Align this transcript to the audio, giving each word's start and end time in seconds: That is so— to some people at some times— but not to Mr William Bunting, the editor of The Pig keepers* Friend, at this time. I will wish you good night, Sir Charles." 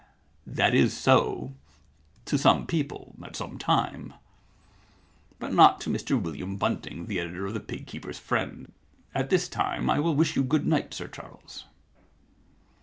That 0.47 0.73
is 0.73 0.97
so— 0.97 1.53
to 2.25 2.35
some 2.39 2.65
people 2.65 3.13
at 3.23 3.35
some 3.35 3.59
times— 3.59 4.13
but 5.39 5.53
not 5.53 5.79
to 5.81 5.91
Mr 5.91 6.19
William 6.19 6.57
Bunting, 6.57 7.05
the 7.05 7.19
editor 7.19 7.45
of 7.45 7.53
The 7.53 7.59
Pig 7.59 7.85
keepers* 7.85 8.17
Friend, 8.17 8.71
at 9.13 9.29
this 9.29 9.47
time. 9.47 9.91
I 9.91 9.99
will 9.99 10.15
wish 10.15 10.35
you 10.35 10.43
good 10.43 10.65
night, 10.65 10.95
Sir 10.95 11.07
Charles." 11.07 11.65